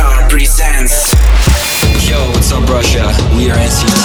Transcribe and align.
Car 0.00 0.26
presents. 0.30 1.12
Yo, 2.08 2.16
what's 2.30 2.50
up, 2.52 2.66
Russia? 2.70 3.04
We 3.36 3.50
are 3.50 3.56
NCT. 3.56 3.99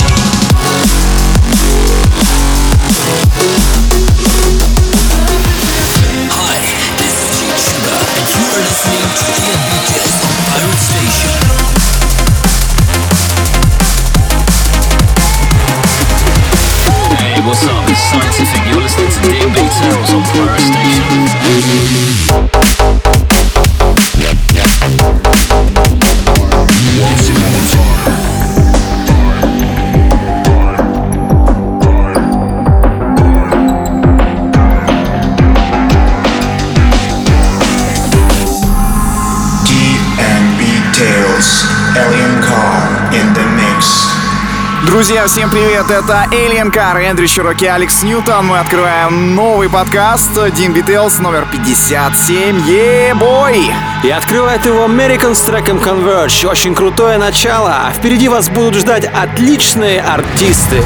Друзья, 45.06 45.28
всем 45.28 45.52
привет! 45.52 45.92
Это 45.92 46.26
Alien 46.32 46.74
Car, 46.74 47.00
Эндрю 47.00 47.28
Чироки, 47.28 47.66
Алекс 47.66 48.02
Ньютон. 48.02 48.48
Мы 48.48 48.58
открываем 48.58 49.36
новый 49.36 49.70
подкаст 49.70 50.36
Dean 50.36 50.74
Beatles 50.74 51.22
номер 51.22 51.46
57. 51.52 52.68
Е-бой! 52.68 53.72
И 54.04 54.10
открывает 54.10 54.66
его 54.66 54.84
American 54.84 55.36
с 55.36 55.42
треком 55.42 55.78
Converge. 55.78 56.48
Очень 56.48 56.74
крутое 56.74 57.20
начало. 57.20 57.92
Впереди 57.94 58.28
вас 58.30 58.50
будут 58.50 58.74
ждать 58.74 59.06
отличные 59.06 60.02
артисты. 60.02 60.84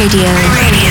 Radio. 0.00 0.24
Radio. 0.24 0.89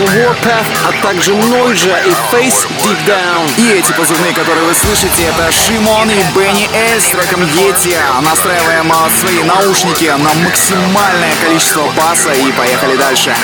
Треком 0.00 0.16
Warpath, 0.16 0.66
а 0.86 0.92
также 1.02 1.32
Noija 1.32 1.98
и 2.06 2.10
Face 2.32 2.66
Deep 2.82 3.06
Down. 3.06 3.50
И 3.58 3.72
эти 3.72 3.92
позывные, 3.92 4.32
которые 4.32 4.64
вы 4.64 4.74
слышите, 4.74 5.24
это 5.24 5.52
Шимон 5.52 6.10
и 6.10 6.22
Бенни 6.34 6.68
Эль 6.72 7.00
с 7.00 7.06
треком 7.06 7.42
Yeti. 7.42 7.96
Настраиваем 8.22 8.90
а, 8.92 9.10
свои 9.10 9.42
наушники 9.42 10.04
на 10.04 10.32
максимальное 10.44 11.34
количество 11.42 11.84
баса 11.96 12.32
и 12.32 12.52
поехали 12.52 12.96
дальше. 12.96 13.34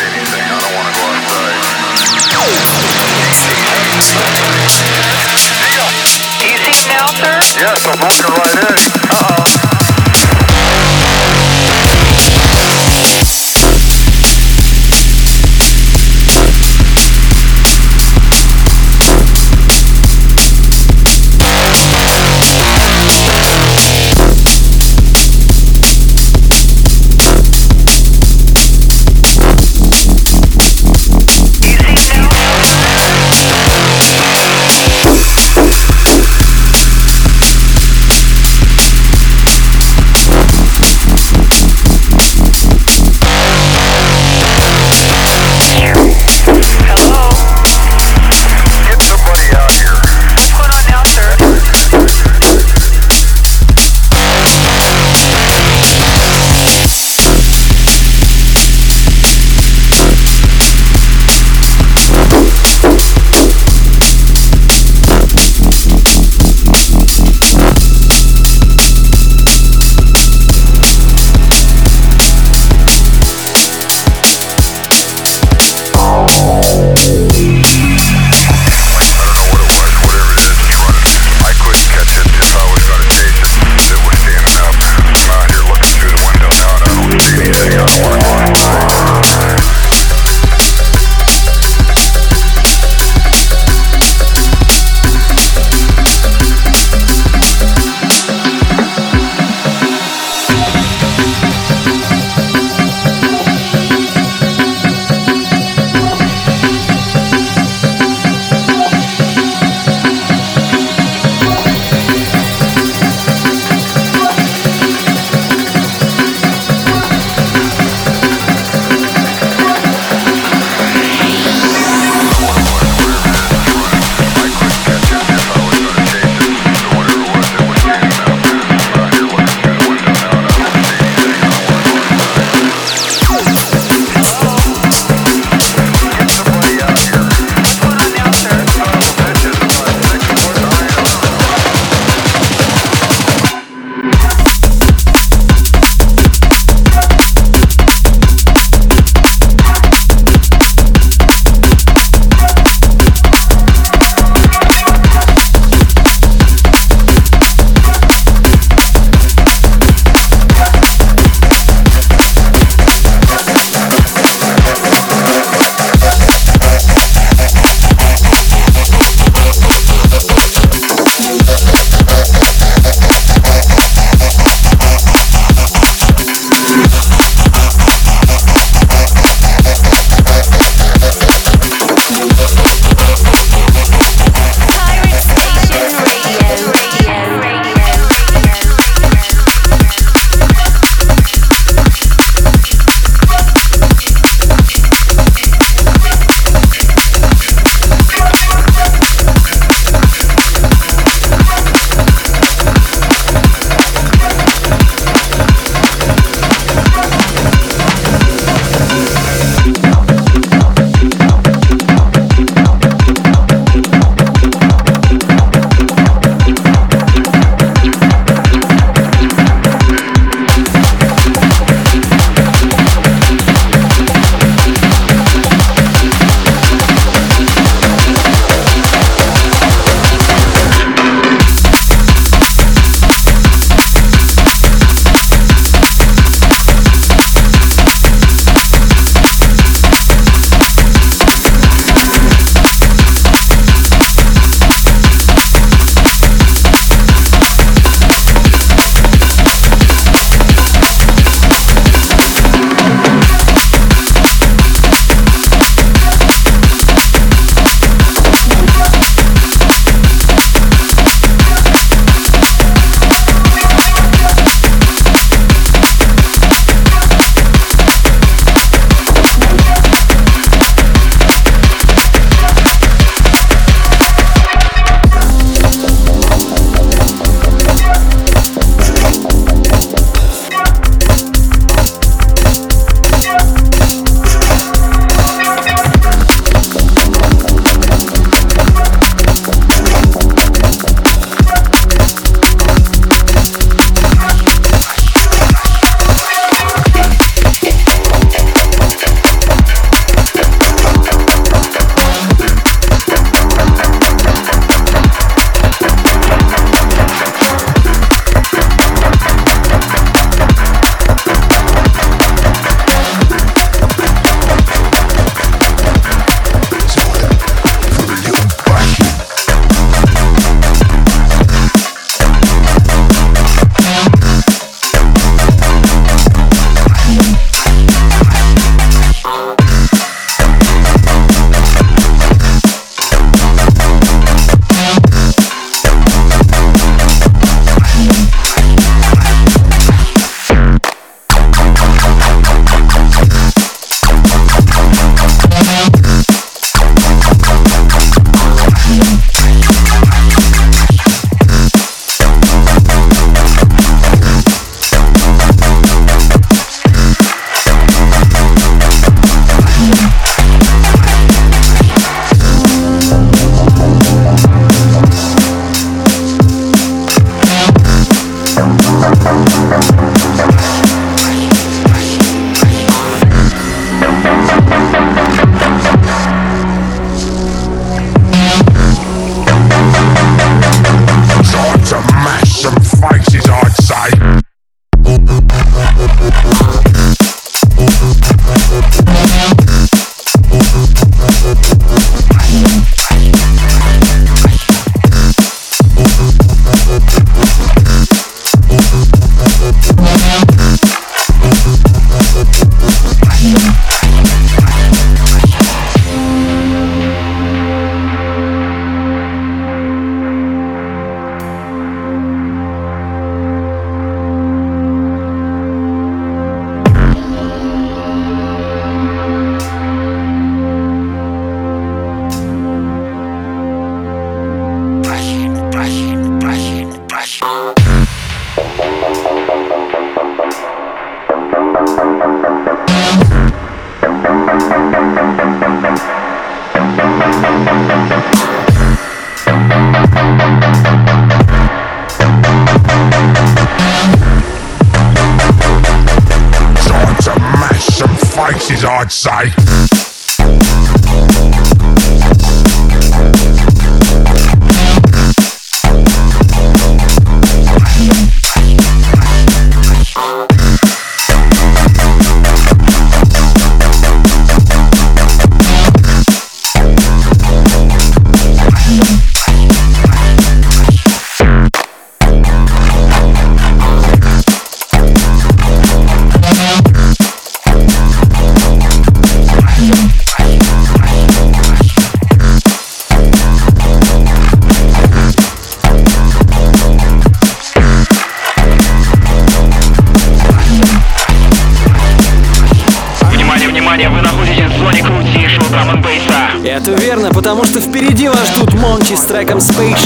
Yes, 7.59 7.87
I'm 7.87 7.99
walking 8.01 8.33
right 8.37 9.03
in. 9.03 9.06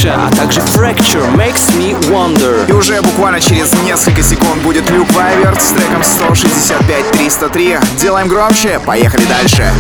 Connection, 0.01 0.15
а 0.17 0.31
также 0.35 0.61
Fracture 0.61 1.35
Makes 1.35 1.77
Me 1.77 1.95
Wonder. 2.09 2.69
И 2.69 2.73
уже 2.73 3.01
буквально 3.03 3.41
через 3.41 3.73
несколько 3.83 4.23
секунд 4.23 4.63
будет 4.63 4.89
Люк 4.91 5.11
Вайверт 5.13 5.61
с 5.61 5.73
треком 5.73 6.01
165-303. 6.01 7.85
Делаем 7.99 8.29
громче, 8.29 8.81
поехали 8.85 9.25
дальше. 9.25 9.71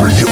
For 0.00 0.08
you. 0.08 0.31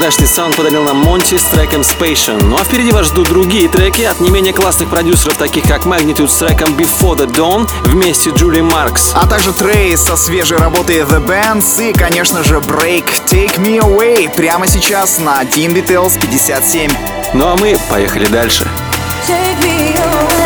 Прозрачный 0.00 0.28
саунд 0.28 0.56
подарил 0.56 0.82
нам 0.82 0.96
Монти 0.96 1.36
с 1.36 1.42
треком 1.42 1.82
Spation. 1.82 2.42
Ну 2.42 2.56
а 2.58 2.64
впереди 2.64 2.90
вас 2.90 3.08
ждут 3.08 3.28
другие 3.28 3.68
треки 3.68 4.00
от 4.00 4.18
не 4.18 4.30
менее 4.30 4.54
классных 4.54 4.88
продюсеров, 4.88 5.36
таких 5.36 5.64
как 5.64 5.84
Magnitude 5.84 6.26
с 6.26 6.38
треком 6.38 6.74
Before 6.74 7.18
the 7.18 7.26
Dawn 7.30 7.68
вместе 7.84 8.30
Джули 8.30 8.62
Маркс. 8.62 9.12
А 9.14 9.26
также 9.26 9.52
Трейс 9.52 10.00
со 10.00 10.16
свежей 10.16 10.56
работы 10.56 11.00
The 11.00 11.22
Bands 11.22 11.86
и, 11.86 11.92
конечно 11.92 12.42
же, 12.42 12.60
Break 12.60 13.04
Take 13.26 13.58
Me 13.58 13.78
Away 13.78 14.34
прямо 14.34 14.66
сейчас 14.66 15.18
на 15.18 15.42
Dean 15.42 15.74
Details 15.74 16.18
57. 16.18 16.90
Ну 17.34 17.48
а 17.48 17.56
мы 17.56 17.76
поехали 17.90 18.24
дальше. 18.24 18.66
Take 19.28 19.60
me 19.60 19.94
away. 19.96 20.39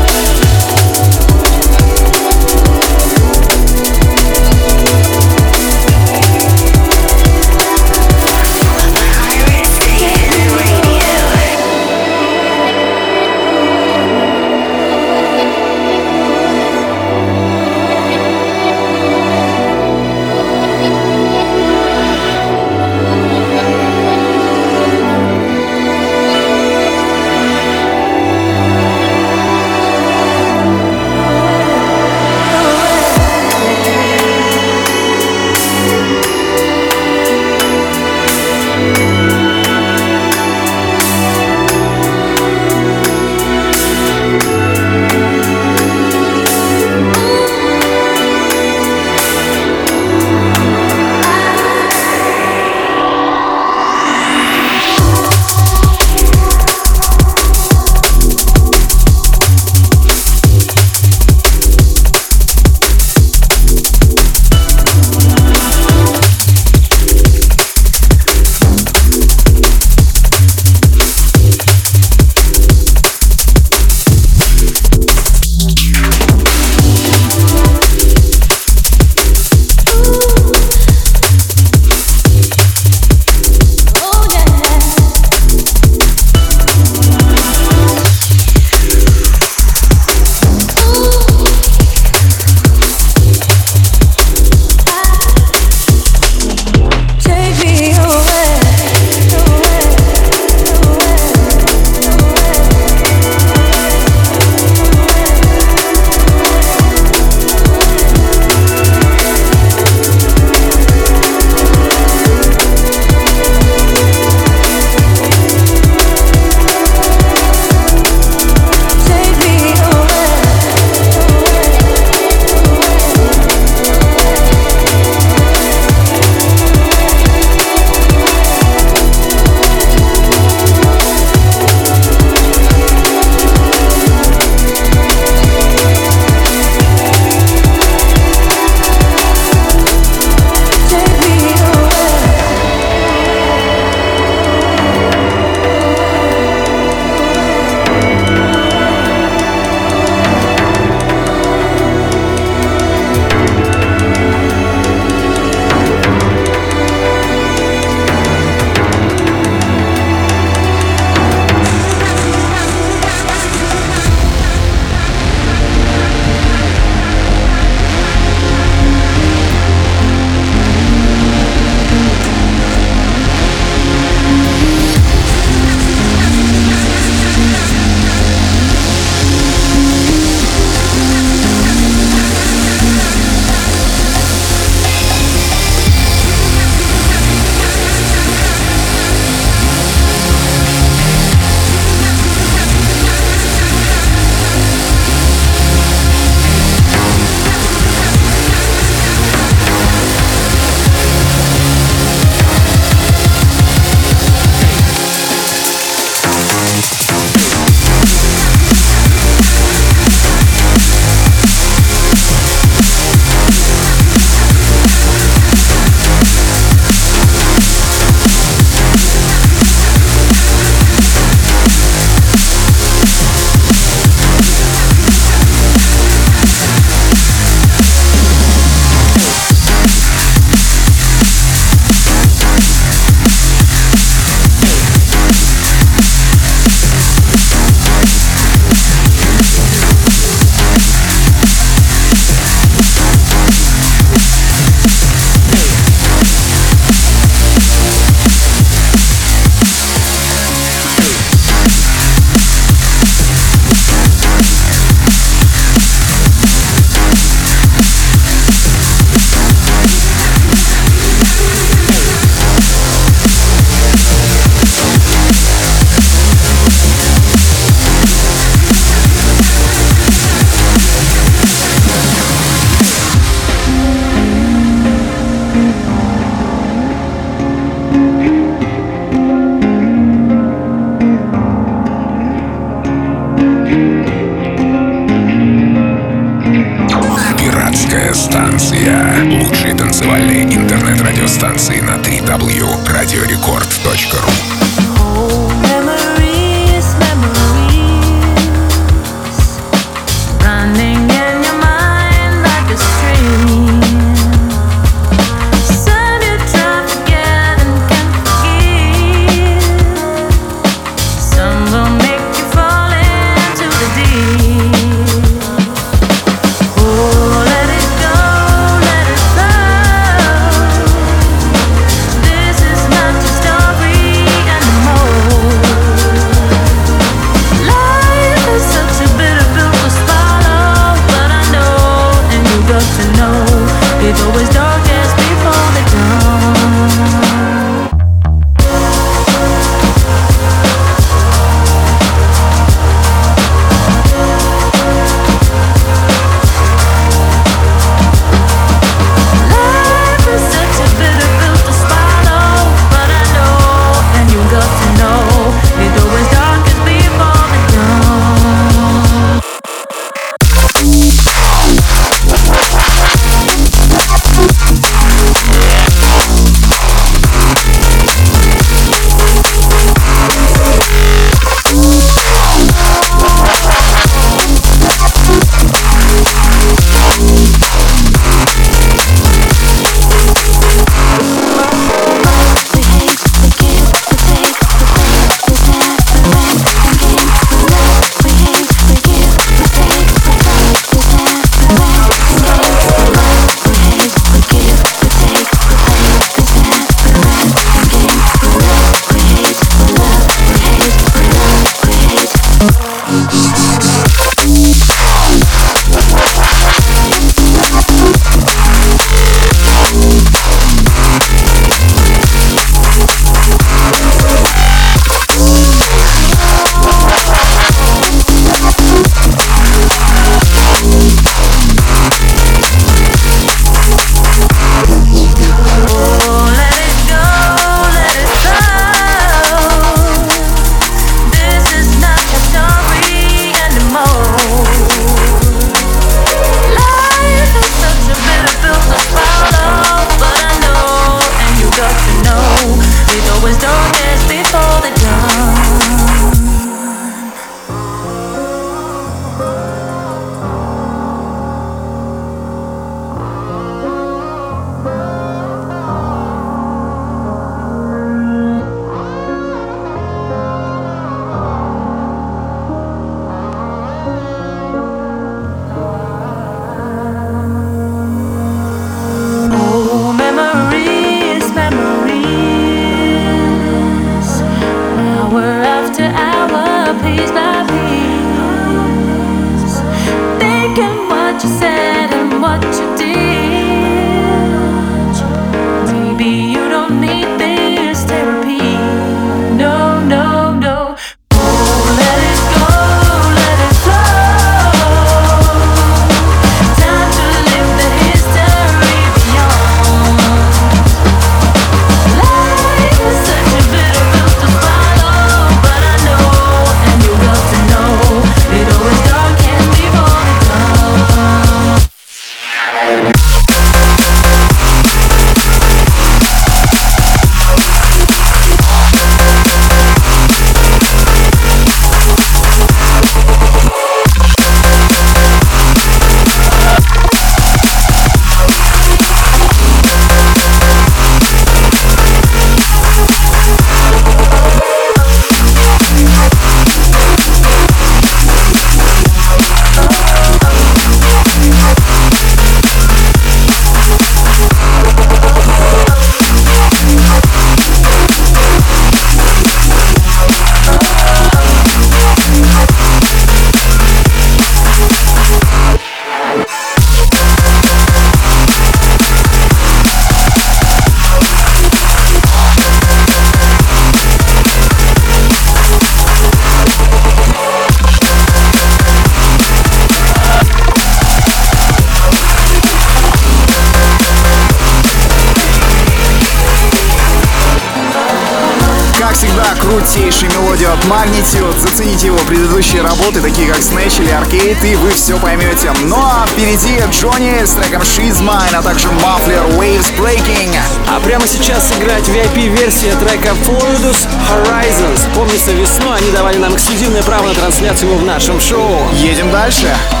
Работы, 583.01 583.21
такие 583.21 583.47
как 583.47 583.57
Snatch 583.57 584.01
или 584.01 584.11
Arcade, 584.11 584.71
и 584.71 584.75
вы 584.75 584.89
все 584.91 585.17
поймете. 585.17 585.71
Ну 585.83 585.95
а 585.97 586.25
впереди 586.27 586.79
Джонни 586.91 587.43
с 587.43 587.51
треком 587.51 587.81
She's 587.81 588.21
Mine, 588.21 588.55
а 588.55 588.61
также 588.61 588.87
Muffler 588.89 589.57
Waves 589.57 589.93
Breaking. 589.97 590.55
А 590.87 590.99
прямо 590.99 591.25
сейчас 591.25 591.71
играть 591.77 592.07
VIP-версия 592.09 592.95
трека 592.95 593.29
Fluidus 593.45 594.07
Horizons. 594.29 595.01
Помнится, 595.15 595.51
весной 595.51 595.97
они 595.97 596.11
давали 596.11 596.37
нам 596.37 596.53
эксклюзивное 596.55 597.03
право 597.03 597.27
на 597.27 597.33
трансляцию 597.33 597.91
его 597.91 597.99
в 597.99 598.05
нашем 598.05 598.39
шоу. 598.39 598.77
Едем 598.93 599.31
дальше. 599.31 599.67
Scared. 599.67 600.00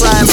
outside 0.00 0.27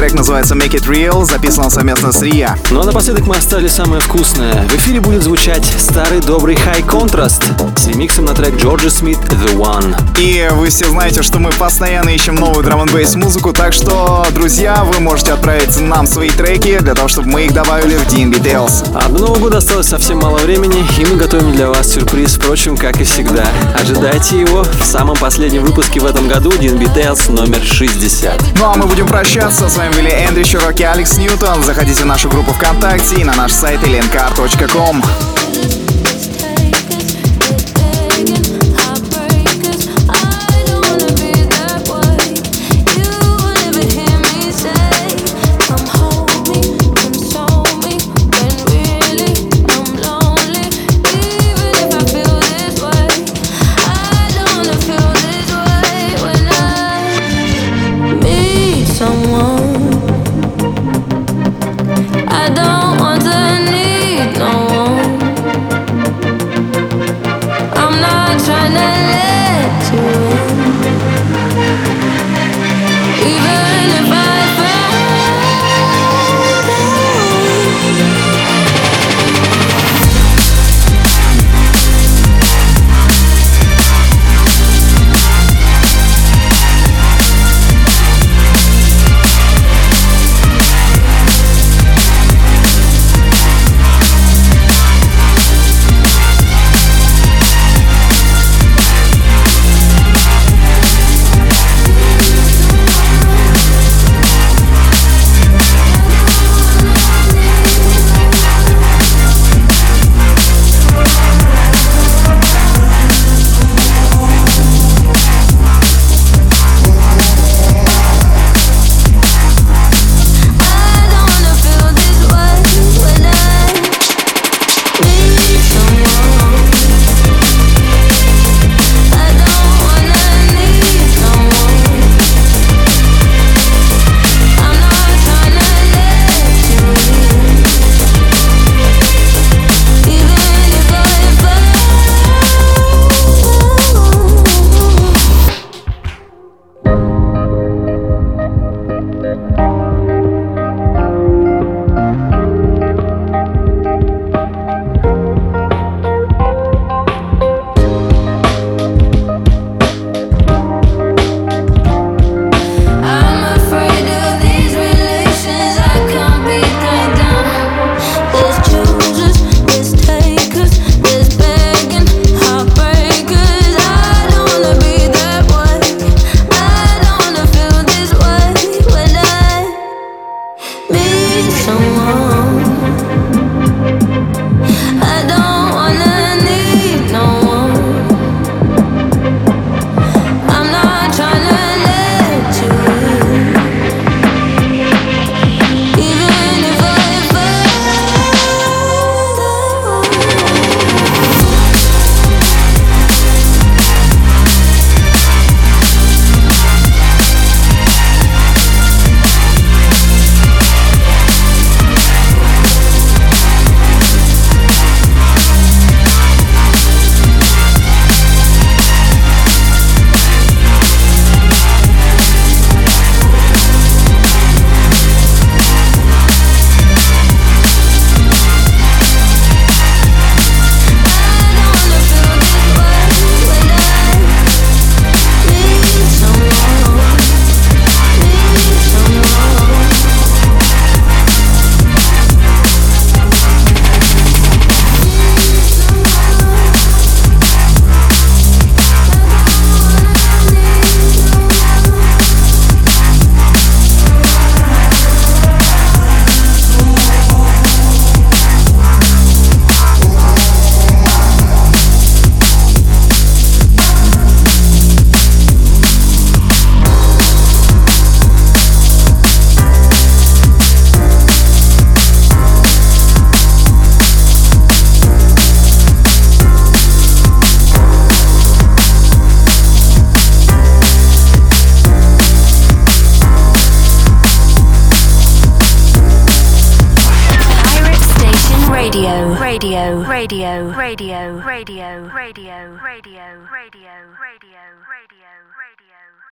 Трек 0.00 0.14
называется 0.14 0.54
Make 0.54 0.80
It 0.80 0.88
Real, 0.88 1.26
записан 1.26 1.64
он 1.64 1.70
совместно 1.70 2.10
с 2.10 2.22
Рия. 2.22 2.56
Ну 2.70 2.80
а 2.80 2.84
напоследок 2.84 3.26
мы 3.26 3.36
оставили 3.36 3.68
самое 3.68 4.00
вкусное. 4.00 4.66
В 4.66 4.74
эфире 4.76 4.98
будет 4.98 5.22
звучать 5.22 5.66
старый 5.76 6.22
добрый 6.22 6.54
High 6.54 6.86
Contrast 6.86 7.42
ремиксом 7.90 8.24
на 8.24 8.34
трек 8.34 8.56
Джорджи 8.56 8.88
Смит 8.90 9.18
The 9.18 9.56
One. 9.56 9.96
И 10.18 10.48
вы 10.52 10.68
все 10.68 10.86
знаете, 10.86 11.22
что 11.22 11.38
мы 11.38 11.50
постоянно 11.50 12.10
ищем 12.10 12.36
новую 12.36 12.62
драм 12.64 12.80
н 12.80 12.88
музыку, 13.20 13.52
так 13.52 13.72
что, 13.72 14.26
друзья, 14.32 14.84
вы 14.84 15.00
можете 15.00 15.32
отправить 15.32 15.78
нам 15.80 16.06
свои 16.06 16.30
треки 16.30 16.78
для 16.78 16.94
того, 16.94 17.08
чтобы 17.08 17.28
мы 17.28 17.46
их 17.46 17.52
добавили 17.52 17.96
в 17.96 18.06
DNB 18.06 18.42
Tales. 18.42 18.86
А 18.94 19.08
до 19.08 19.18
Нового 19.18 19.38
года 19.38 19.58
осталось 19.58 19.88
совсем 19.88 20.18
мало 20.18 20.38
времени, 20.38 20.84
и 20.98 21.04
мы 21.04 21.16
готовим 21.16 21.52
для 21.52 21.68
вас 21.68 21.92
сюрприз, 21.92 22.36
впрочем, 22.36 22.76
как 22.76 23.00
и 23.00 23.04
всегда. 23.04 23.44
Ожидайте 23.80 24.40
его 24.40 24.62
в 24.62 24.84
самом 24.84 25.16
последнем 25.16 25.64
выпуске 25.64 26.00
в 26.00 26.04
этом 26.04 26.28
году 26.28 26.50
DNB 26.50 26.94
Tales 26.94 27.30
номер 27.32 27.60
60. 27.62 28.58
Ну 28.58 28.66
а 28.66 28.76
мы 28.76 28.86
будем 28.86 29.06
прощаться. 29.06 29.68
С 29.68 29.76
вами 29.76 29.92
были 29.94 30.10
Эндрю 30.10 30.44
Широки, 30.44 30.82
Алекс 30.82 31.16
Ньютон. 31.16 31.64
Заходите 31.64 32.04
в 32.04 32.06
нашу 32.06 32.28
группу 32.28 32.52
ВКонтакте 32.52 33.16
и 33.16 33.24
на 33.24 33.34
наш 33.34 33.52
сайт 33.52 33.80
elenkar.com. 33.82 35.02